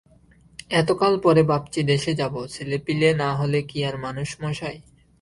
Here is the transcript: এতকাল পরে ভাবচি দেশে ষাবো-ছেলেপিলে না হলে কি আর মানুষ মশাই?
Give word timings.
এতকাল 0.71 1.13
পরে 1.19 1.41
ভাবচি 1.43 1.81
দেশে 1.83 2.11
ষাবো-ছেলেপিলে 2.19 3.09
না 3.21 3.29
হলে 3.35 3.59
কি 3.61 3.77
আর 3.83 3.95
মানুষ 3.97 4.29
মশাই? 4.41 4.77